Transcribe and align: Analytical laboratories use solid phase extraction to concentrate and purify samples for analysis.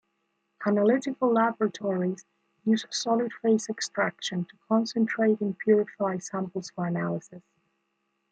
Analytical 0.65 1.31
laboratories 1.31 2.25
use 2.65 2.87
solid 2.89 3.31
phase 3.43 3.69
extraction 3.69 4.45
to 4.45 4.57
concentrate 4.67 5.39
and 5.41 5.55
purify 5.59 6.17
samples 6.17 6.71
for 6.71 6.87
analysis. 6.87 7.43